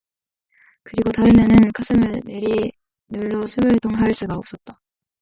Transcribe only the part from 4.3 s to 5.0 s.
없었다.